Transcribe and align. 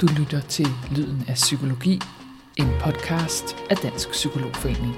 Du 0.00 0.06
lytter 0.18 0.40
til 0.40 0.66
Lyden 0.90 1.24
af 1.28 1.34
Psykologi, 1.34 2.00
en 2.56 2.66
podcast 2.80 3.56
af 3.70 3.76
Dansk 3.76 4.10
Psykologforening. 4.10 4.94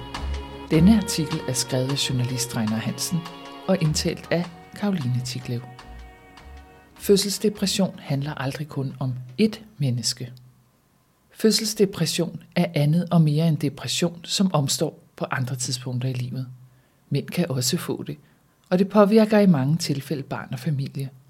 Denne 0.70 0.96
artikel 0.96 1.40
er 1.48 1.52
skrevet 1.52 1.90
af 1.90 2.10
journalist 2.10 2.56
Reiner 2.56 2.76
Hansen 2.76 3.18
og 3.68 3.82
indtalt 3.82 4.28
af 4.30 4.44
Karoline 4.74 5.20
Tiglev. 5.24 5.60
Fødselsdepression 6.94 7.94
handler 7.98 8.34
aldrig 8.34 8.68
kun 8.68 8.94
om 9.00 9.14
ét 9.42 9.60
menneske. 9.78 10.32
Fødselsdepression 11.30 12.42
er 12.56 12.66
andet 12.74 13.08
og 13.10 13.22
mere 13.22 13.48
end 13.48 13.58
depression, 13.58 14.20
som 14.24 14.54
omstår 14.54 15.02
på 15.16 15.26
andre 15.30 15.56
tidspunkter 15.56 16.08
i 16.08 16.12
livet. 16.12 16.46
Mænd 17.10 17.26
kan 17.26 17.50
også 17.50 17.76
få 17.76 18.02
det, 18.02 18.16
og 18.70 18.78
det 18.78 18.88
påvirker 18.88 19.38
i 19.38 19.46
mange 19.46 19.76
tilfælde 19.76 20.22
barn 20.22 20.48
og 20.52 20.58
familie– 20.58 21.10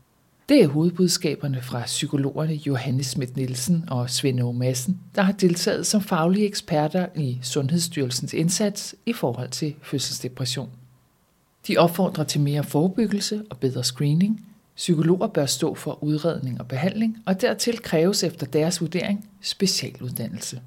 det 0.48 0.62
er 0.62 0.68
hovedbudskaberne 0.68 1.62
fra 1.62 1.82
psykologerne 1.82 2.54
Johannes 2.54 3.06
Schmidt 3.06 3.36
Nielsen 3.36 3.84
og 3.88 4.10
Svend 4.10 4.40
O. 4.40 4.52
Madsen, 4.52 5.00
der 5.14 5.22
har 5.22 5.32
deltaget 5.32 5.86
som 5.86 6.02
faglige 6.02 6.46
eksperter 6.46 7.06
i 7.16 7.38
Sundhedsstyrelsens 7.42 8.32
indsats 8.34 8.94
i 9.06 9.12
forhold 9.12 9.48
til 9.48 9.74
fødselsdepression. 9.82 10.70
De 11.68 11.76
opfordrer 11.76 12.24
til 12.24 12.40
mere 12.40 12.64
forebyggelse 12.64 13.42
og 13.50 13.58
bedre 13.58 13.84
screening. 13.84 14.46
Psykologer 14.76 15.26
bør 15.26 15.46
stå 15.46 15.74
for 15.74 16.04
udredning 16.04 16.60
og 16.60 16.68
behandling, 16.68 17.18
og 17.26 17.40
dertil 17.40 17.78
kræves 17.78 18.22
efter 18.22 18.46
deres 18.46 18.80
vurdering 18.80 19.28
specialuddannelse. 19.40 20.60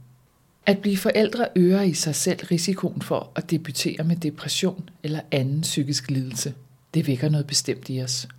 At 0.65 0.79
blive 0.79 0.97
forældre 0.97 1.47
øger 1.55 1.81
i 1.81 1.93
sig 1.93 2.15
selv 2.15 2.39
risikoen 2.51 3.01
for 3.01 3.31
at 3.35 3.51
debutere 3.51 4.03
med 4.03 4.15
depression 4.15 4.89
eller 5.03 5.19
anden 5.31 5.61
psykisk 5.61 6.11
lidelse. 6.11 6.53
Det 6.93 7.07
vækker 7.07 7.29
noget 7.29 7.47
bestemt 7.47 7.89
i 7.89 8.01
os– 8.01 8.27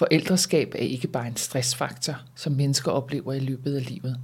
Forældreskab 0.00 0.74
er 0.74 0.78
ikke 0.78 1.08
bare 1.08 1.26
en 1.26 1.36
stressfaktor, 1.36 2.14
som 2.34 2.52
mennesker 2.52 2.90
oplever 2.90 3.32
i 3.32 3.38
løbet 3.38 3.76
af 3.76 3.88
livet. 3.88 4.16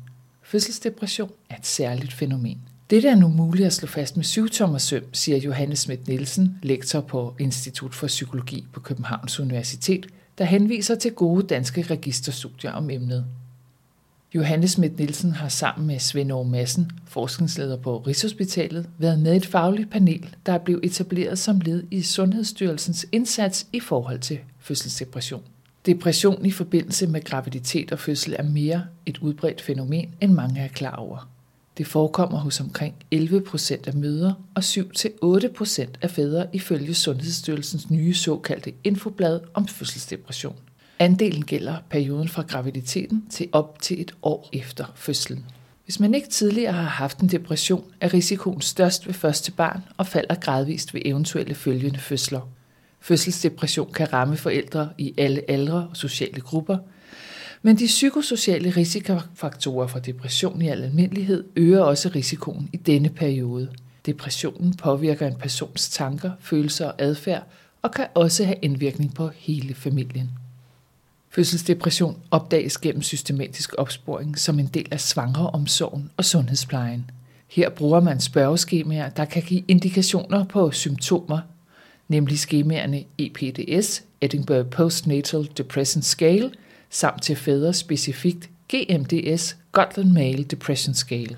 Fødselsdepression 0.43 1.31
er 1.51 1.57
et 1.57 1.67
særligt 1.67 2.13
fænomen. 2.13 2.59
Dette 2.91 3.09
er 3.09 3.15
nu 3.15 3.29
muligt 3.29 3.67
at 3.67 3.73
slå 3.73 3.87
fast 3.87 4.17
med 4.17 4.25
syvtommersøm, 4.25 5.05
siger 5.13 5.39
Johannes 5.39 5.79
Schmidt 5.79 6.09
Nielsen, 6.09 6.59
lektor 6.63 7.01
på 7.01 7.35
Institut 7.39 7.95
for 7.95 8.07
Psykologi 8.07 8.67
på 8.73 8.81
Københavns 8.81 9.41
Universitet, 9.41 10.07
der 10.39 10.45
henviser 10.45 10.95
til 10.95 11.13
gode 11.13 11.47
danske 11.47 11.83
registerstudier 11.83 12.73
om 12.73 12.91
emnet. 12.91 13.25
Johannes 14.35 14.71
Schmidt 14.71 14.99
Nielsen 14.99 15.33
har 15.33 15.49
sammen 15.49 15.87
med 15.87 15.99
Svend 15.99 16.33
Aarhus 16.33 16.51
Madsen, 16.51 16.91
forskningsleder 17.07 17.77
på 17.77 17.99
Rigshospitalet, 17.99 18.89
været 18.99 19.19
med 19.19 19.35
i 19.35 19.37
et 19.37 19.47
fagligt 19.47 19.91
panel, 19.91 20.35
der 20.47 20.53
er 20.53 20.59
blevet 20.59 20.85
etableret 20.85 21.39
som 21.39 21.61
led 21.61 21.83
i 21.91 22.03
Sundhedsstyrelsens 22.03 23.07
indsats 23.13 23.67
i 23.73 23.81
forhold 23.81 24.19
til 24.19 24.39
fødselsdepression. 24.61 25.43
Depression 25.87 26.47
i 26.47 26.51
forbindelse 26.51 27.07
med 27.07 27.25
graviditet 27.25 27.93
og 27.93 27.99
fødsel 27.99 28.35
er 28.39 28.43
mere 28.43 28.85
et 29.07 29.19
udbredt 29.19 29.61
fænomen, 29.61 30.15
end 30.21 30.33
mange 30.33 30.61
er 30.61 30.69
klar 30.69 30.97
over. 30.97 31.29
Det 31.79 31.87
forekommer 31.87 32.39
hos 32.39 32.61
omkring 32.61 32.95
11 33.11 33.41
procent 33.41 33.87
af 33.87 33.95
mødre 33.95 34.35
og 34.55 34.63
7-8 34.63 35.53
procent 35.53 35.99
af 36.03 36.11
fædre 36.11 36.47
ifølge 36.53 36.95
Sundhedsstyrelsens 36.95 37.91
nye 37.91 38.15
såkaldte 38.15 38.73
infoblad 38.85 39.41
om 39.55 39.69
fødselsdepression. 39.69 40.57
Andelen 40.99 41.45
gælder 41.45 41.77
perioden 41.91 42.29
fra 42.29 42.43
graviditeten 42.43 43.25
til 43.31 43.49
op 43.53 43.81
til 43.81 44.01
et 44.01 44.15
år 44.23 44.49
efter 44.53 44.85
fødslen. 44.95 45.45
Hvis 45.85 46.01
man 46.01 46.15
ikke 46.15 46.29
tidligere 46.29 46.73
har 46.73 46.83
haft 46.83 47.19
en 47.19 47.29
depression, 47.29 47.85
er 48.01 48.15
risikoen 48.15 48.61
størst 48.61 49.07
ved 49.07 49.15
første 49.15 49.53
barn 49.53 49.83
og 49.97 50.07
falder 50.07 50.35
gradvist 50.35 50.95
ved 50.95 51.03
eventuelle 51.05 51.55
følgende 51.55 51.99
fødsler. 51.99 52.41
Fødselsdepression 53.01 53.93
kan 53.93 54.13
ramme 54.13 54.37
forældre 54.37 54.89
i 54.99 55.15
alle 55.19 55.51
aldre 55.51 55.87
og 55.91 55.97
sociale 55.97 56.41
grupper, 56.41 56.79
men 57.63 57.79
de 57.79 57.87
psykosociale 57.87 58.71
risikofaktorer 58.71 59.87
for 59.87 59.99
depression 59.99 60.63
i 60.63 60.69
al 60.69 60.83
almindelighed 60.83 61.45
øger 61.57 61.81
også 61.81 62.11
risikoen 62.15 62.69
i 62.73 62.77
denne 62.77 63.09
periode. 63.09 63.69
Depressionen 64.07 64.75
påvirker 64.75 65.27
en 65.27 65.35
persons 65.35 65.89
tanker, 65.89 66.31
følelser 66.41 66.87
og 66.87 66.95
adfærd 66.99 67.47
og 67.83 67.93
kan 67.93 68.07
også 68.15 68.45
have 68.45 68.57
indvirkning 68.63 69.15
på 69.15 69.31
hele 69.35 69.75
familien. 69.75 70.31
Fødselsdepression 71.31 72.17
opdages 72.31 72.79
gennem 72.79 73.03
systematisk 73.03 73.75
opsporing 73.79 74.39
som 74.39 74.59
en 74.59 74.67
del 74.67 74.89
af 74.91 75.01
svangreomsorgen 75.01 76.11
og 76.17 76.25
sundhedsplejen. 76.25 77.11
Her 77.49 77.71
bruger 77.71 78.01
man 78.01 78.21
spørgeskemaer, 78.21 79.09
der 79.09 79.25
kan 79.25 79.43
give 79.43 79.63
indikationer 79.69 80.45
på 80.45 80.71
symptomer 80.71 81.41
nemlig 82.09 82.39
skemaerne 82.39 83.05
EPDS, 83.19 84.03
Edinburgh 84.21 84.71
Postnatal 84.71 85.49
Depression 85.59 86.03
Scale, 86.03 86.51
samt 86.91 87.23
til 87.23 87.37
fædre 87.37 87.75
specifikt 87.75 88.51
GMDS, 88.69 89.57
Gotland 89.73 90.13
Male 90.13 90.45
Depression 90.45 90.95
Scale. 90.95 91.37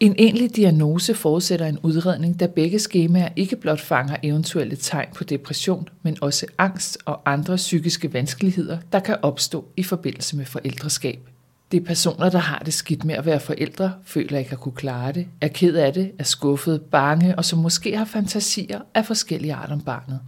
En 0.00 0.14
egentlig 0.18 0.56
diagnose 0.56 1.14
forudsætter 1.14 1.66
en 1.66 1.78
udredning, 1.82 2.40
da 2.40 2.46
begge 2.46 2.78
skemaer 2.78 3.28
ikke 3.36 3.56
blot 3.56 3.80
fanger 3.80 4.16
eventuelle 4.22 4.76
tegn 4.76 5.08
på 5.14 5.24
depression, 5.24 5.88
men 6.02 6.16
også 6.20 6.46
angst 6.58 6.98
og 7.04 7.20
andre 7.26 7.56
psykiske 7.56 8.12
vanskeligheder, 8.12 8.78
der 8.92 9.00
kan 9.00 9.16
opstå 9.22 9.64
i 9.76 9.82
forbindelse 9.82 10.36
med 10.36 10.44
forældreskab. 10.44 11.28
Det 11.72 11.80
er 11.80 11.84
personer, 11.84 12.30
der 12.30 12.38
har 12.38 12.58
det 12.58 12.74
skidt 12.74 13.04
med 13.04 13.14
at 13.14 13.26
være 13.26 13.40
forældre, 13.40 13.92
føler 14.04 14.38
ikke 14.38 14.52
at 14.52 14.60
kunne 14.60 14.74
klare 14.74 15.12
det, 15.12 15.26
er 15.40 15.48
ked 15.48 15.74
af 15.74 15.92
det, 15.92 16.12
er 16.18 16.24
skuffet, 16.24 16.82
bange 16.82 17.38
og 17.38 17.44
som 17.44 17.58
måske 17.58 17.96
har 17.96 18.04
fantasier 18.04 18.80
af 18.94 19.06
forskellige 19.06 19.54
art 19.54 19.70
om 19.70 19.80
barnet. 19.80 20.20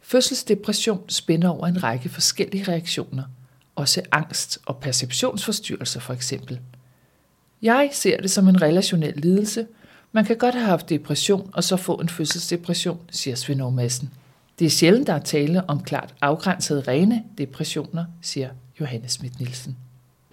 Fødselsdepression 0.00 1.08
spænder 1.08 1.48
over 1.48 1.66
en 1.66 1.82
række 1.82 2.08
forskellige 2.08 2.64
reaktioner, 2.72 3.22
også 3.76 4.02
angst 4.12 4.58
og 4.66 4.76
perceptionsforstyrrelser 4.76 6.00
for 6.00 6.14
eksempel. 6.14 6.60
Jeg 7.62 7.90
ser 7.92 8.20
det 8.20 8.30
som 8.30 8.48
en 8.48 8.62
relationel 8.62 9.14
lidelse. 9.16 9.66
Man 10.12 10.24
kan 10.24 10.36
godt 10.36 10.54
have 10.54 10.66
haft 10.66 10.88
depression 10.88 11.50
og 11.52 11.64
så 11.64 11.76
få 11.76 11.94
en 11.94 12.08
fødselsdepression, 12.08 13.00
siger 13.10 13.34
Svend 13.34 13.70
Madsen. 13.70 14.10
Det 14.58 14.66
er 14.66 14.70
sjældent, 14.70 15.06
der 15.06 15.12
er 15.12 15.22
tale 15.22 15.70
om 15.70 15.82
klart 15.82 16.14
afgrænsede 16.20 16.80
rene 16.80 17.22
depressioner, 17.38 18.04
siger 18.22 18.50
Johannes 18.80 19.12
Schmidt 19.12 19.40
Nielsen. 19.40 19.76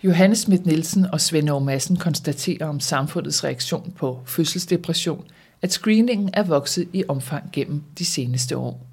Johanne 0.03 0.35
Schmidt 0.35 0.65
Nielsen 0.65 1.05
og 1.05 1.21
Svend 1.21 1.49
Aarhus 1.49 1.65
Madsen 1.65 1.95
konstaterer 1.95 2.65
om 2.65 2.79
samfundets 2.79 3.43
reaktion 3.43 3.93
på 3.97 4.19
fødselsdepression, 4.25 5.25
at 5.61 5.71
screeningen 5.71 6.29
er 6.33 6.43
vokset 6.43 6.87
i 6.93 7.03
omfang 7.07 7.49
gennem 7.53 7.83
de 7.97 8.05
seneste 8.05 8.57
år. 8.57 8.85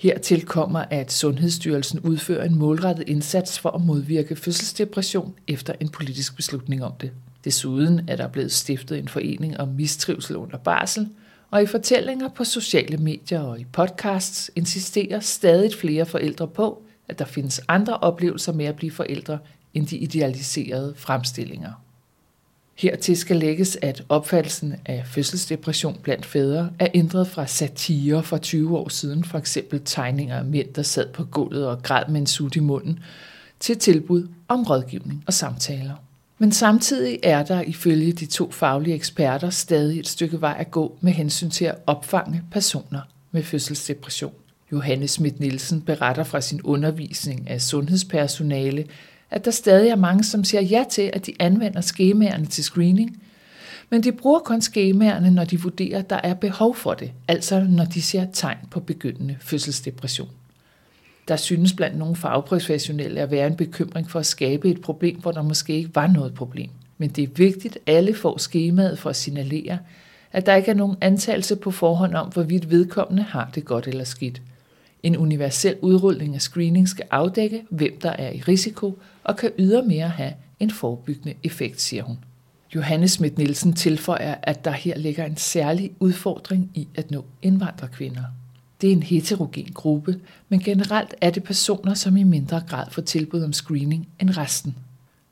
Hertil 0.00 0.46
kommer, 0.46 0.84
at 0.90 1.12
Sundhedsstyrelsen 1.12 2.00
udfører 2.00 2.44
en 2.44 2.58
målrettet 2.58 3.08
indsats 3.08 3.58
for 3.58 3.70
at 3.70 3.80
modvirke 3.80 4.36
fødselsdepression 4.36 5.34
efter 5.48 5.72
en 5.80 5.88
politisk 5.88 6.36
beslutning 6.36 6.84
om 6.84 6.92
det. 7.00 7.10
Desuden 7.44 8.00
er 8.08 8.16
der 8.16 8.28
blevet 8.28 8.52
stiftet 8.52 8.98
en 8.98 9.08
forening 9.08 9.60
om 9.60 9.68
mistrivsel 9.68 10.36
under 10.36 10.58
barsel, 10.58 11.08
og 11.50 11.62
i 11.62 11.66
fortællinger 11.66 12.28
på 12.28 12.44
sociale 12.44 12.96
medier 12.96 13.40
og 13.40 13.60
i 13.60 13.64
podcasts 13.64 14.50
insisterer 14.56 15.20
stadig 15.20 15.74
flere 15.74 16.06
forældre 16.06 16.48
på, 16.48 16.82
at 17.08 17.18
der 17.18 17.24
findes 17.24 17.60
andre 17.68 17.96
oplevelser 17.96 18.52
med 18.52 18.64
at 18.64 18.76
blive 18.76 18.92
forældre 18.92 19.38
end 19.74 19.86
de 19.86 19.96
idealiserede 19.96 20.94
fremstillinger. 20.96 21.72
Hertil 22.74 23.16
skal 23.16 23.36
lægges, 23.36 23.78
at 23.82 24.04
opfattelsen 24.08 24.74
af 24.86 25.02
fødselsdepression 25.06 25.98
blandt 26.02 26.26
fædre 26.26 26.70
er 26.78 26.88
ændret 26.94 27.28
fra 27.28 27.46
satire 27.46 28.22
for 28.22 28.36
20 28.36 28.78
år 28.78 28.88
siden, 28.88 29.24
for 29.24 29.38
eksempel 29.38 29.80
tegninger 29.84 30.38
af 30.38 30.44
mænd, 30.44 30.74
der 30.74 30.82
sad 30.82 31.08
på 31.12 31.24
gulvet 31.24 31.66
og 31.66 31.82
græd 31.82 32.04
med 32.08 32.20
en 32.20 32.26
sut 32.26 32.56
i 32.56 32.60
munden, 32.60 32.98
til 33.60 33.78
tilbud 33.78 34.28
om 34.48 34.62
rådgivning 34.62 35.24
og 35.26 35.32
samtaler. 35.32 35.94
Men 36.38 36.52
samtidig 36.52 37.18
er 37.22 37.42
der 37.42 37.60
ifølge 37.60 38.12
de 38.12 38.26
to 38.26 38.50
faglige 38.50 38.94
eksperter 38.94 39.50
stadig 39.50 39.98
et 39.98 40.08
stykke 40.08 40.40
vej 40.40 40.56
at 40.58 40.70
gå 40.70 40.98
med 41.00 41.12
hensyn 41.12 41.50
til 41.50 41.64
at 41.64 41.74
opfange 41.86 42.42
personer 42.50 43.00
med 43.32 43.42
fødselsdepression. 43.42 44.34
Johannes 44.72 45.10
Schmidt 45.10 45.40
Nielsen 45.40 45.80
beretter 45.80 46.24
fra 46.24 46.40
sin 46.40 46.62
undervisning 46.62 47.50
af 47.50 47.60
sundhedspersonale, 47.60 48.86
at 49.30 49.44
der 49.44 49.50
stadig 49.50 49.90
er 49.90 49.96
mange, 49.96 50.24
som 50.24 50.44
siger 50.44 50.62
ja 50.62 50.84
til, 50.90 51.10
at 51.12 51.26
de 51.26 51.32
anvender 51.38 51.80
skemaerne 51.80 52.46
til 52.46 52.64
screening, 52.64 53.22
men 53.90 54.02
de 54.02 54.12
bruger 54.12 54.38
kun 54.38 54.60
skemaerne, 54.60 55.30
når 55.30 55.44
de 55.44 55.60
vurderer, 55.60 55.98
at 55.98 56.10
der 56.10 56.20
er 56.24 56.34
behov 56.34 56.74
for 56.74 56.94
det, 56.94 57.12
altså 57.28 57.66
når 57.68 57.84
de 57.84 58.02
ser 58.02 58.26
tegn 58.32 58.58
på 58.70 58.80
begyndende 58.80 59.36
fødselsdepression. 59.40 60.28
Der 61.28 61.36
synes 61.36 61.72
blandt 61.72 61.98
nogle 61.98 62.16
fagprofessionelle 62.16 63.20
at 63.20 63.30
være 63.30 63.46
en 63.46 63.56
bekymring 63.56 64.10
for 64.10 64.18
at 64.18 64.26
skabe 64.26 64.70
et 64.70 64.80
problem, 64.80 65.20
hvor 65.20 65.32
der 65.32 65.42
måske 65.42 65.72
ikke 65.72 65.94
var 65.94 66.06
noget 66.06 66.34
problem. 66.34 66.70
Men 66.98 67.10
det 67.10 67.24
er 67.24 67.28
vigtigt, 67.36 67.76
at 67.76 67.94
alle 67.94 68.14
får 68.14 68.38
skemaet 68.38 68.98
for 68.98 69.10
at 69.10 69.16
signalere, 69.16 69.78
at 70.32 70.46
der 70.46 70.54
ikke 70.54 70.70
er 70.70 70.74
nogen 70.74 70.96
antagelse 71.00 71.56
på 71.56 71.70
forhånd 71.70 72.14
om, 72.14 72.28
hvorvidt 72.28 72.70
vedkommende 72.70 73.22
har 73.22 73.50
det 73.54 73.64
godt 73.64 73.86
eller 73.86 74.04
skidt. 74.04 74.42
En 75.04 75.16
universel 75.16 75.76
udrulning 75.82 76.34
af 76.34 76.42
screening 76.42 76.88
skal 76.88 77.04
afdække, 77.10 77.64
hvem 77.70 77.98
der 78.02 78.10
er 78.10 78.30
i 78.30 78.40
risiko, 78.40 78.98
og 79.24 79.36
kan 79.36 79.50
ydermere 79.58 80.08
have 80.08 80.32
en 80.60 80.70
forebyggende 80.70 81.34
effekt, 81.42 81.80
siger 81.80 82.02
hun. 82.02 82.18
Johannes 82.74 83.10
Schmidt 83.10 83.38
Nielsen 83.38 83.72
tilføjer, 83.72 84.34
at 84.42 84.64
der 84.64 84.70
her 84.70 84.98
ligger 84.98 85.24
en 85.24 85.36
særlig 85.36 85.92
udfordring 86.00 86.70
i 86.74 86.88
at 86.94 87.10
nå 87.10 87.24
indvandrerkvinder. 87.42 88.22
Det 88.80 88.88
er 88.88 88.92
en 88.92 89.02
heterogen 89.02 89.72
gruppe, 89.74 90.20
men 90.48 90.60
generelt 90.60 91.14
er 91.20 91.30
det 91.30 91.42
personer, 91.42 91.94
som 91.94 92.16
i 92.16 92.22
mindre 92.22 92.62
grad 92.68 92.86
får 92.90 93.02
tilbud 93.02 93.42
om 93.42 93.52
screening 93.52 94.08
end 94.20 94.36
resten. 94.36 94.76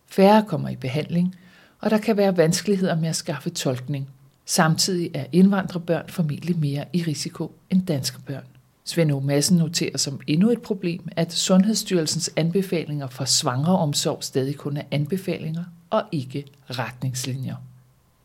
Færre 0.06 0.44
kommer 0.48 0.68
i 0.68 0.76
behandling, 0.76 1.36
og 1.80 1.90
der 1.90 1.98
kan 1.98 2.16
være 2.16 2.36
vanskeligheder 2.36 2.96
med 2.96 3.08
at 3.08 3.16
skaffe 3.16 3.50
tolkning. 3.50 4.08
Samtidig 4.46 5.10
er 5.14 5.24
indvandrerbørn 5.32 6.08
formentlig 6.08 6.58
mere 6.58 6.84
i 6.92 7.02
risiko 7.02 7.52
end 7.70 7.86
danske 7.86 8.20
børn. 8.26 8.44
Svend 8.84 9.12
O. 9.12 9.20
Madsen 9.20 9.56
noterer 9.56 9.98
som 9.98 10.20
endnu 10.26 10.50
et 10.50 10.62
problem, 10.62 11.08
at 11.16 11.32
Sundhedsstyrelsens 11.32 12.30
anbefalinger 12.36 13.06
for 13.06 13.24
svangreomsorg 13.24 14.24
stadig 14.24 14.56
kun 14.56 14.76
er 14.76 14.82
anbefalinger 14.90 15.64
og 15.90 16.02
ikke 16.12 16.44
retningslinjer. 16.70 17.56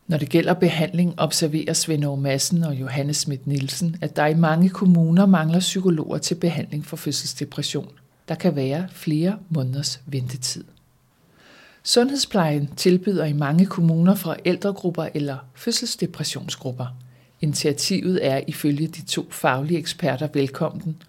Når 0.08 0.18
det 0.18 0.30
gælder 0.30 0.54
behandling, 0.54 1.14
observerer 1.18 1.74
Svend 1.74 2.06
O. 2.06 2.16
Madsen 2.16 2.64
og 2.64 2.74
Johannes 2.74 3.18
Schmidt 3.18 3.48
Nielsen, 3.48 3.96
at 4.02 4.16
der 4.16 4.26
i 4.26 4.34
mange 4.34 4.70
kommuner 4.70 5.26
mangler 5.26 5.60
psykologer 5.60 6.18
til 6.18 6.36
behandling 6.36 6.86
for 6.86 6.98
fødselsdepression. 6.98 7.92
Der 8.28 8.36
kan 8.36 8.56
være 8.56 8.88
flere 8.92 9.38
måneders 9.50 10.02
ventetid. 10.06 10.64
Sundhedsplejen 11.84 12.70
tilbyder 12.76 13.26
i 13.26 13.34
mange 13.34 13.66
kommuner 13.66 14.16
forældregrupper 14.16 15.08
eller 15.14 15.38
fødselsdepressionsgrupper. 15.56 16.88
Initiativet 17.42 18.26
er 18.26 18.42
ifølge 18.48 18.88
de 18.88 19.06
to 19.06 19.28
faglige 19.32 19.80
eksperter 19.80 20.28
velkommen. 20.34 21.02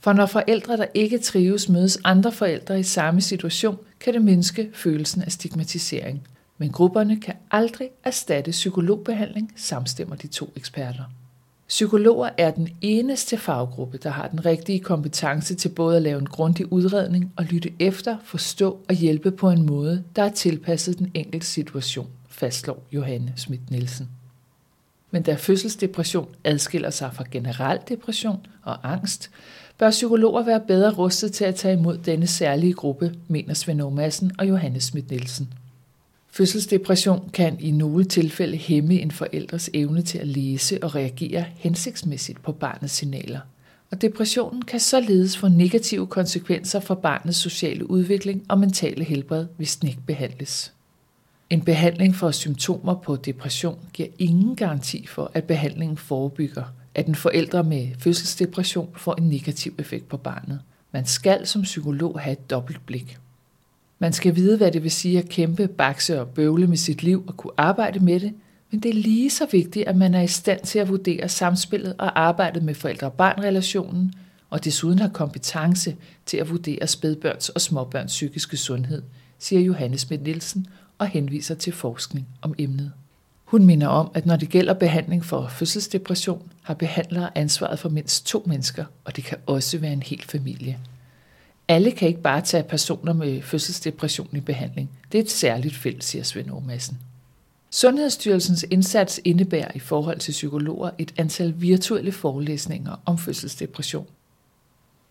For 0.00 0.12
når 0.12 0.26
forældre, 0.26 0.76
der 0.76 0.86
ikke 0.94 1.18
trives, 1.18 1.68
mødes 1.68 1.98
andre 2.04 2.32
forældre 2.32 2.80
i 2.80 2.82
samme 2.82 3.20
situation, 3.20 3.78
kan 4.00 4.14
det 4.14 4.22
mindske 4.22 4.70
følelsen 4.74 5.22
af 5.22 5.32
stigmatisering. 5.32 6.22
Men 6.58 6.72
grupperne 6.72 7.20
kan 7.20 7.34
aldrig 7.50 7.90
erstatte 8.04 8.50
psykologbehandling, 8.50 9.52
samstemmer 9.56 10.16
de 10.16 10.26
to 10.26 10.52
eksperter. 10.56 11.04
Psykologer 11.68 12.30
er 12.38 12.50
den 12.50 12.68
eneste 12.80 13.36
faggruppe, 13.36 13.98
der 13.98 14.10
har 14.10 14.28
den 14.28 14.46
rigtige 14.46 14.80
kompetence 14.80 15.54
til 15.54 15.68
både 15.68 15.96
at 15.96 16.02
lave 16.02 16.18
en 16.18 16.26
grundig 16.26 16.72
udredning 16.72 17.32
og 17.36 17.44
lytte 17.44 17.72
efter, 17.78 18.16
forstå 18.24 18.78
og 18.88 18.94
hjælpe 18.94 19.30
på 19.30 19.50
en 19.50 19.66
måde, 19.66 20.04
der 20.16 20.22
er 20.22 20.32
tilpasset 20.32 20.98
den 20.98 21.10
enkelte 21.14 21.46
situation, 21.46 22.08
fastslår 22.28 22.86
Johanne 22.92 23.32
Schmidt 23.36 23.70
Nielsen. 23.70 24.08
Men 25.10 25.22
da 25.22 25.34
fødselsdepression 25.34 26.28
adskiller 26.44 26.90
sig 26.90 27.10
fra 27.14 27.24
generel 27.30 27.78
depression 27.88 28.46
og 28.62 28.92
angst, 28.92 29.30
bør 29.78 29.90
psykologer 29.90 30.42
være 30.42 30.60
bedre 30.60 30.92
rustet 30.92 31.32
til 31.32 31.44
at 31.44 31.54
tage 31.54 31.78
imod 31.78 31.98
denne 31.98 32.26
særlige 32.26 32.72
gruppe, 32.72 33.14
mener 33.28 33.54
Svend 33.54 33.90
Madsen 33.90 34.32
og 34.38 34.48
Johannes 34.48 34.84
Schmidt 34.84 35.10
Nielsen. 35.10 35.48
Fødselsdepression 36.30 37.30
kan 37.32 37.56
i 37.60 37.70
nogle 37.70 38.04
tilfælde 38.04 38.56
hæmme 38.56 39.00
en 39.00 39.10
forældres 39.10 39.70
evne 39.74 40.02
til 40.02 40.18
at 40.18 40.26
læse 40.26 40.82
og 40.82 40.94
reagere 40.94 41.44
hensigtsmæssigt 41.56 42.42
på 42.42 42.52
barnets 42.52 42.94
signaler. 42.94 43.40
Og 43.90 44.00
depressionen 44.00 44.62
kan 44.62 44.80
således 44.80 45.36
få 45.36 45.48
negative 45.48 46.06
konsekvenser 46.06 46.80
for 46.80 46.94
barnets 46.94 47.38
sociale 47.38 47.90
udvikling 47.90 48.44
og 48.48 48.58
mentale 48.58 49.04
helbred, 49.04 49.46
hvis 49.56 49.76
den 49.76 49.88
ikke 49.88 50.02
behandles. 50.06 50.72
En 51.50 51.62
behandling 51.62 52.14
for 52.14 52.30
symptomer 52.30 52.94
på 52.94 53.16
depression 53.16 53.78
giver 53.92 54.08
ingen 54.18 54.56
garanti 54.56 55.06
for, 55.06 55.30
at 55.34 55.44
behandlingen 55.44 55.96
forebygger, 55.96 56.64
at 56.94 57.06
en 57.06 57.14
forælder 57.14 57.62
med 57.62 57.88
fødselsdepression 57.98 58.90
får 58.96 59.14
en 59.14 59.28
negativ 59.28 59.74
effekt 59.78 60.08
på 60.08 60.16
barnet. 60.16 60.60
Man 60.92 61.06
skal 61.06 61.46
som 61.46 61.62
psykolog 61.62 62.20
have 62.20 62.32
et 62.32 62.50
dobbelt 62.50 62.86
blik. 62.86 63.18
Man 63.98 64.12
skal 64.12 64.36
vide, 64.36 64.56
hvad 64.56 64.72
det 64.72 64.82
vil 64.82 64.90
sige 64.90 65.18
at 65.18 65.28
kæmpe, 65.28 65.68
bakse 65.68 66.20
og 66.20 66.28
bøvle 66.28 66.66
med 66.66 66.76
sit 66.76 67.02
liv 67.02 67.24
og 67.26 67.36
kunne 67.36 67.52
arbejde 67.56 68.00
med 68.00 68.20
det, 68.20 68.32
men 68.70 68.80
det 68.80 68.88
er 68.88 68.94
lige 68.94 69.30
så 69.30 69.46
vigtigt, 69.52 69.88
at 69.88 69.96
man 69.96 70.14
er 70.14 70.22
i 70.22 70.26
stand 70.26 70.60
til 70.60 70.78
at 70.78 70.88
vurdere 70.88 71.28
samspillet 71.28 71.94
og 71.98 72.20
arbejdet 72.20 72.62
med 72.62 72.74
forældre-barn-relationen, 72.74 74.14
og 74.50 74.64
desuden 74.64 74.98
har 74.98 75.08
kompetence 75.08 75.96
til 76.26 76.36
at 76.36 76.50
vurdere 76.50 76.86
spædbørns 76.86 77.48
og 77.48 77.60
småbørns 77.60 78.12
psykiske 78.12 78.56
sundhed, 78.56 79.02
siger 79.38 79.60
Johannes 79.60 80.00
Schmidt 80.00 80.22
Nielsen 80.22 80.66
og 80.98 81.06
henviser 81.06 81.54
til 81.54 81.72
forskning 81.72 82.28
om 82.42 82.54
emnet. 82.58 82.92
Hun 83.44 83.64
minder 83.64 83.86
om, 83.86 84.10
at 84.14 84.26
når 84.26 84.36
det 84.36 84.48
gælder 84.48 84.74
behandling 84.74 85.24
for 85.24 85.48
fødselsdepression, 85.48 86.52
har 86.62 86.74
behandlere 86.74 87.38
ansvaret 87.38 87.78
for 87.78 87.88
mindst 87.88 88.26
to 88.26 88.42
mennesker, 88.46 88.84
og 89.04 89.16
det 89.16 89.24
kan 89.24 89.38
også 89.46 89.78
være 89.78 89.92
en 89.92 90.02
hel 90.02 90.22
familie. 90.22 90.78
Alle 91.68 91.90
kan 91.90 92.08
ikke 92.08 92.22
bare 92.22 92.40
tage 92.40 92.62
personer 92.62 93.12
med 93.12 93.42
fødselsdepression 93.42 94.28
i 94.32 94.40
behandling. 94.40 94.90
Det 95.12 95.18
er 95.18 95.22
et 95.22 95.30
særligt 95.30 95.76
felt, 95.76 96.04
siger 96.04 96.24
Svend 96.24 96.50
Aarmassen. 96.50 96.98
Sundhedsstyrelsens 97.70 98.64
indsats 98.70 99.20
indebærer 99.24 99.70
i 99.74 99.78
forhold 99.78 100.18
til 100.18 100.32
psykologer 100.32 100.90
et 100.98 101.14
antal 101.16 101.54
virtuelle 101.56 102.12
forelæsninger 102.12 103.02
om 103.06 103.18
fødselsdepression. 103.18 104.06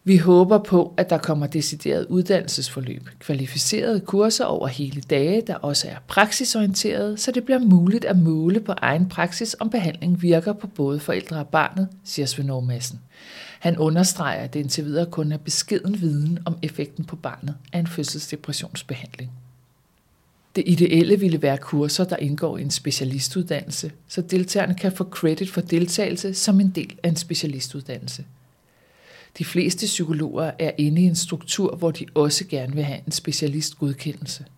Vi 0.07 0.18
håber 0.18 0.57
på, 0.57 0.94
at 0.98 1.09
der 1.09 1.18
kommer 1.18 1.48
decideret 1.48 2.06
uddannelsesforløb, 2.09 3.09
kvalificerede 3.19 4.00
kurser 4.00 4.45
over 4.45 4.68
hele 4.68 5.01
dage, 5.01 5.44
der 5.48 5.56
også 5.56 5.88
er 5.88 5.95
praksisorienterede, 6.07 7.18
så 7.18 7.31
det 7.31 7.44
bliver 7.44 7.59
muligt 7.59 8.06
at 8.06 8.18
måle 8.18 8.59
på 8.59 8.71
egen 8.71 9.09
praksis, 9.09 9.56
om 9.59 9.69
behandling 9.69 10.21
virker 10.21 10.54
på 10.54 10.68
både 10.68 11.00
forældre 11.00 11.39
og 11.39 11.48
barnet, 11.48 11.88
siger 12.04 12.25
Svend 12.25 12.65
Madsen. 12.65 13.00
Han 13.59 13.77
understreger, 13.77 14.42
at 14.42 14.54
det 14.54 14.59
indtil 14.59 14.86
videre 14.86 15.06
kun 15.06 15.31
er 15.31 15.38
beskeden 15.38 16.01
viden 16.01 16.39
om 16.45 16.57
effekten 16.62 17.06
på 17.06 17.15
barnet 17.15 17.56
af 17.74 17.80
en 17.80 17.88
fødselsdepressionsbehandling. 17.88 19.31
Det 20.56 20.63
ideelle 20.68 21.19
ville 21.19 21.42
være 21.42 21.57
kurser, 21.57 22.03
der 22.03 22.18
indgår 22.18 22.57
i 22.57 22.62
en 22.62 22.71
specialistuddannelse, 22.71 23.92
så 24.07 24.21
deltagerne 24.21 24.75
kan 24.75 24.92
få 24.92 25.03
credit 25.03 25.50
for 25.50 25.62
deltagelse 25.62 26.33
som 26.33 26.60
en 26.60 26.69
del 26.69 26.95
af 27.03 27.10
en 27.10 27.15
specialistuddannelse. 27.15 28.24
De 29.38 29.45
fleste 29.45 29.86
psykologer 29.86 30.51
er 30.60 30.72
inde 30.78 31.01
i 31.01 31.06
en 31.06 31.16
struktur, 31.16 31.75
hvor 31.75 31.92
de 31.92 32.06
også 32.13 32.45
gerne 32.48 32.75
vil 32.75 32.84
have 32.84 33.00
en 33.06 33.12
specialistgodkendelse– 33.12 34.45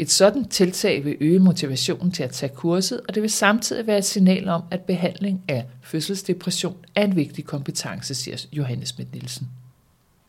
et 0.00 0.10
sådan 0.10 0.48
tiltag 0.48 1.04
vil 1.04 1.16
øge 1.20 1.38
motivationen 1.38 2.12
til 2.12 2.22
at 2.22 2.30
tage 2.30 2.52
kurset, 2.54 3.00
og 3.08 3.14
det 3.14 3.22
vil 3.22 3.30
samtidig 3.30 3.86
være 3.86 3.98
et 3.98 4.04
signal 4.04 4.48
om, 4.48 4.62
at 4.70 4.80
behandling 4.80 5.42
af 5.48 5.66
fødselsdepression 5.82 6.76
er 6.94 7.04
en 7.04 7.16
vigtig 7.16 7.44
kompetence, 7.44 8.14
siger 8.14 8.46
Johannes 8.52 8.88
Schmidt 8.88 9.12
Nielsen. 9.12 9.48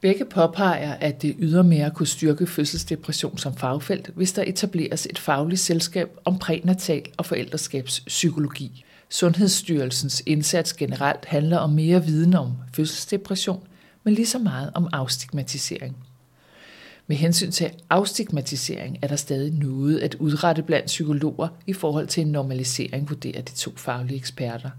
Begge 0.02 0.26
påpeger, 0.26 0.94
at 0.94 1.22
det 1.22 1.36
ydermere 1.40 1.92
kunne 1.92 2.08
styrke 2.08 2.48
fødselsdepression 2.48 3.38
som 3.38 3.56
fagfelt, 3.56 4.10
hvis 4.16 4.34
der 4.34 4.44
etableres 4.48 5.08
et 5.10 5.20
fagligt 5.20 5.62
selskab 5.62 6.10
om 6.26 6.40
prænatal 6.40 7.04
og 7.18 7.26
forældreskabspsykologi. 7.26 8.86
Sundhedsstyrelsens 9.10 10.24
indsats 10.26 10.74
generelt 10.74 11.26
handler 11.26 11.58
om 11.58 11.70
mere 11.70 12.06
viden 12.06 12.34
om 12.34 12.52
fødselsdepression, 12.74 13.64
men 14.04 14.14
lige 14.14 14.26
så 14.26 14.40
meget 14.40 14.72
om 14.74 14.90
afstigmatisering. 14.94 15.98
Med 17.08 17.18
hensyn 17.18 17.52
til 17.52 17.72
afstigmatisering 17.90 18.98
er 19.02 19.08
der 19.08 19.16
stadig 19.16 19.54
noget 19.54 20.00
at 20.00 20.16
udrette 20.16 20.64
blandt 20.64 20.86
psykologer 20.86 21.48
i 21.68 21.74
forhold 21.74 22.08
til 22.08 22.22
en 22.22 22.32
normalisering, 22.32 23.10
vurderer 23.10 23.42
de 23.42 23.52
to 23.52 23.72
faglige 23.76 24.18
eksperter. 24.18 24.70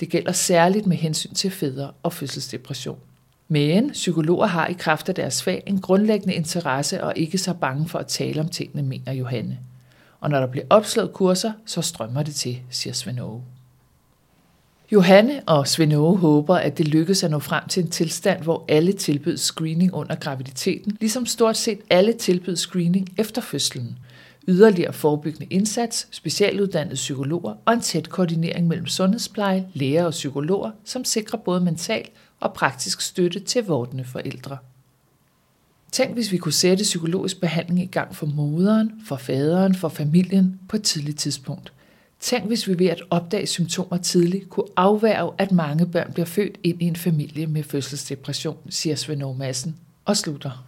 Det 0.00 0.08
gælder 0.08 0.32
særligt 0.32 0.86
med 0.86 0.96
hensyn 0.96 1.34
til 1.34 1.50
fædre 1.50 1.90
og 2.02 2.12
fødselsdepression. 2.12 2.98
Men 3.48 3.90
psykologer 3.90 4.46
har 4.46 4.66
i 4.66 4.72
kraft 4.72 5.08
af 5.08 5.14
deres 5.14 5.42
fag 5.42 5.62
en 5.66 5.80
grundlæggende 5.80 6.34
interesse 6.34 7.04
og 7.04 7.12
ikke 7.16 7.38
så 7.38 7.54
bange 7.54 7.88
for 7.88 7.98
at 7.98 8.06
tale 8.06 8.40
om 8.40 8.48
tingene, 8.48 8.82
mener 8.82 9.12
Johanne. 9.12 9.58
Og 10.20 10.30
når 10.30 10.40
der 10.40 10.46
bliver 10.46 10.66
opslået 10.70 11.12
kurser, 11.12 11.52
så 11.66 11.82
strømmer 11.82 12.22
det 12.22 12.34
til, 12.34 12.60
siger 12.70 12.94
Svend 12.94 13.20
Johanne 14.92 15.42
og 15.46 15.68
Svend 15.68 15.92
håber, 15.92 16.56
at 16.56 16.78
det 16.78 16.88
lykkes 16.88 17.22
at 17.24 17.30
nå 17.30 17.38
frem 17.38 17.68
til 17.68 17.82
en 17.82 17.90
tilstand, 17.90 18.42
hvor 18.42 18.64
alle 18.68 18.92
tilbydes 18.92 19.40
screening 19.40 19.94
under 19.94 20.14
graviditeten, 20.14 20.96
ligesom 21.00 21.26
stort 21.26 21.56
set 21.56 21.78
alle 21.90 22.12
tilbydes 22.12 22.58
screening 22.58 23.08
efter 23.18 23.42
fødslen. 23.42 23.98
Yderligere 24.48 24.92
forebyggende 24.92 25.46
indsats, 25.50 26.08
specialuddannede 26.10 26.94
psykologer 26.94 27.54
og 27.64 27.72
en 27.74 27.80
tæt 27.80 28.08
koordinering 28.08 28.68
mellem 28.68 28.86
sundhedspleje, 28.86 29.66
læger 29.74 30.04
og 30.04 30.10
psykologer, 30.10 30.70
som 30.84 31.04
sikrer 31.04 31.38
både 31.38 31.60
mental 31.60 32.08
og 32.40 32.52
praktisk 32.54 33.00
støtte 33.00 33.40
til 33.40 33.64
vortende 33.64 34.04
forældre. 34.04 34.58
Tænk, 35.92 36.14
hvis 36.14 36.32
vi 36.32 36.36
kunne 36.36 36.52
sætte 36.52 36.82
psykologisk 36.82 37.40
behandling 37.40 37.80
i 37.80 37.86
gang 37.86 38.16
for 38.16 38.26
moderen, 38.26 38.92
for 39.06 39.16
faderen, 39.16 39.74
for 39.74 39.88
familien 39.88 40.60
på 40.68 40.76
et 40.76 40.82
tidligt 40.82 41.18
tidspunkt– 41.18 41.72
Tænk, 42.20 42.46
hvis 42.46 42.68
vi 42.68 42.78
ved 42.78 42.86
at 42.86 43.02
opdage 43.10 43.46
symptomer 43.46 43.96
tidligt 43.96 44.48
kunne 44.48 44.66
afværge, 44.76 45.32
at 45.38 45.52
mange 45.52 45.86
børn 45.86 46.12
bliver 46.12 46.26
født 46.26 46.58
ind 46.64 46.82
i 46.82 46.84
en 46.84 46.96
familie 46.96 47.46
med 47.46 47.62
fødselsdepression, 47.62 48.56
siger 48.68 48.96
Svend 48.96 49.36
Madsen 49.36 49.76
og 50.04 50.16
slutter. 50.16 50.66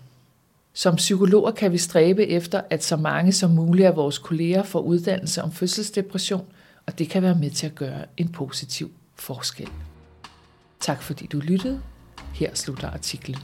Som 0.74 0.96
psykologer 0.96 1.50
kan 1.50 1.72
vi 1.72 1.78
stræbe 1.78 2.26
efter, 2.26 2.60
at 2.70 2.84
så 2.84 2.96
mange 2.96 3.32
som 3.32 3.50
muligt 3.50 3.86
af 3.86 3.96
vores 3.96 4.18
kolleger 4.18 4.62
får 4.62 4.80
uddannelse 4.80 5.42
om 5.42 5.52
fødselsdepression, 5.52 6.44
og 6.86 6.98
det 6.98 7.08
kan 7.08 7.22
være 7.22 7.34
med 7.34 7.50
til 7.50 7.66
at 7.66 7.74
gøre 7.74 8.04
en 8.16 8.28
positiv 8.28 8.90
forskel. 9.16 9.68
Tak 10.80 11.02
fordi 11.02 11.26
du 11.26 11.38
lyttede. 11.38 11.80
Her 12.34 12.54
slutter 12.54 12.90
artiklen. 12.90 13.38